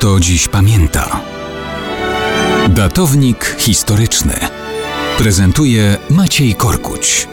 [0.00, 1.20] kto dziś pamięta.
[2.68, 4.34] Datownik historyczny
[5.18, 7.28] prezentuje Maciej Korkuć.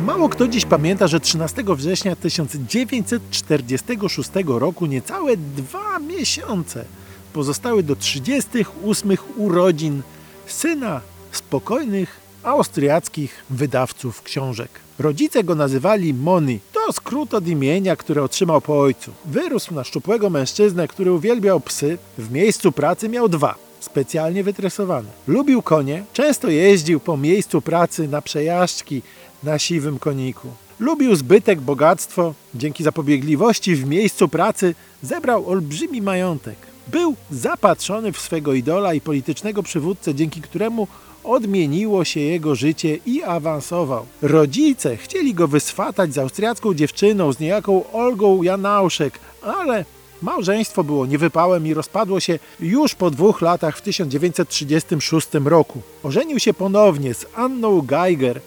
[0.00, 6.84] Mało kto dziś pamięta, że 13 września 1946 roku niecałe dwa miesiące
[7.32, 10.02] pozostały do 38 urodzin
[10.46, 11.00] syna
[11.32, 14.68] spokojnych austriackich wydawców książek.
[14.98, 16.60] Rodzice go nazywali Moni.
[16.72, 19.12] To skrót od imienia, które otrzymał po ojcu.
[19.24, 21.98] Wyrósł na szczupłego mężczyznę, który uwielbiał psy.
[22.18, 25.08] W miejscu pracy miał dwa specjalnie wytresowane.
[25.26, 29.02] Lubił konie, często jeździł po miejscu pracy na przejażdżki
[29.42, 30.48] na siwym koniku.
[30.80, 32.34] Lubił zbytek, bogactwo.
[32.54, 36.56] Dzięki zapobiegliwości w miejscu pracy zebrał olbrzymi majątek.
[36.88, 40.88] Był zapatrzony w swego idola i politycznego przywódcę, dzięki któremu
[41.26, 44.06] odmieniło się jego życie i awansował.
[44.22, 49.84] Rodzice chcieli go wyswatać z austriacką dziewczyną, z niejaką Olgą Janauszek, ale
[50.22, 55.82] małżeństwo było niewypałem i rozpadło się już po dwóch latach w 1936 roku.
[56.02, 58.40] Ożenił się ponownie z Anną Geiger.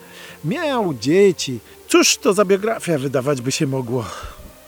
[0.44, 1.58] Miał dzieci.
[1.88, 4.04] Cóż to za biografia wydawać by się mogło?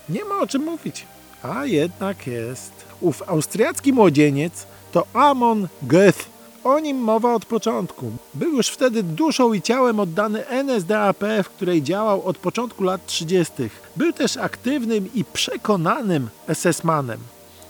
[0.08, 1.06] Nie ma o czym mówić.
[1.42, 2.72] A jednak jest.
[3.00, 6.31] Ów austriacki młodzieniec to Amon Goeth.
[6.64, 8.10] O nim mowa od początku.
[8.34, 13.52] Był już wtedy duszą i ciałem oddany NSDAP, w której działał od początku lat 30.
[13.96, 17.18] Był też aktywnym i przekonanym SS-manem.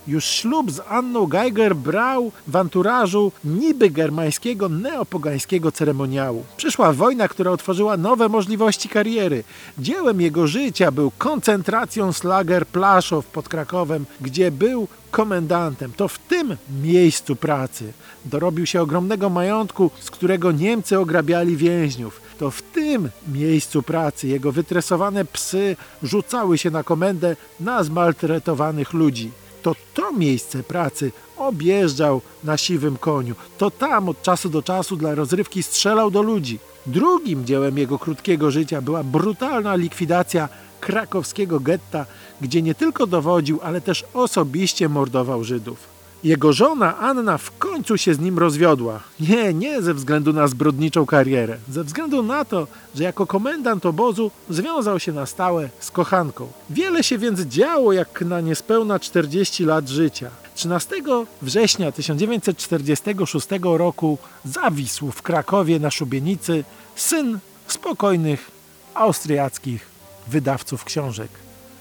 [0.06, 6.44] Już ślub z Anną Geiger brał w anturażu niby germańskiego neopogańskiego ceremoniału.
[6.56, 9.44] Przyszła wojna, która otworzyła nowe możliwości kariery.
[9.78, 15.92] Dziełem jego życia był koncentracją Slager Plaszow pod Krakowem, gdzie był komendantem.
[15.96, 17.92] To w tym miejscu pracy
[18.24, 22.20] dorobił się ogromnego majątku, z którego Niemcy ograbiali więźniów.
[22.38, 29.30] To w tym miejscu pracy jego wytresowane psy rzucały się na komendę na zmaltretowanych ludzi
[29.62, 33.34] to to miejsce pracy objeżdżał na siwym koniu.
[33.58, 36.58] To tam od czasu do czasu dla rozrywki strzelał do ludzi.
[36.86, 40.48] Drugim dziełem jego krótkiego życia była brutalna likwidacja
[40.80, 42.06] krakowskiego getta,
[42.40, 46.01] gdzie nie tylko dowodził, ale też osobiście mordował Żydów.
[46.24, 49.00] Jego żona Anna w końcu się z nim rozwiodła.
[49.20, 51.56] Nie, nie ze względu na zbrodniczą karierę.
[51.70, 56.48] Ze względu na to, że jako komendant obozu związał się na stałe z kochanką.
[56.70, 60.30] Wiele się więc działo jak na niespełna 40 lat życia.
[60.54, 60.96] 13
[61.42, 66.64] września 1946 roku zawisł w Krakowie na szubienicy
[66.96, 68.50] syn spokojnych
[68.94, 69.86] austriackich
[70.28, 71.30] wydawców książek.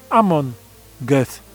[0.10, 0.52] Amon
[1.02, 1.51] Goethe.